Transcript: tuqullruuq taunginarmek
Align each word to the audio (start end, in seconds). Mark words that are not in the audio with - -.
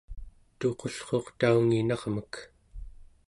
tuqullruuq 0.59 1.27
taunginarmek 1.39 2.33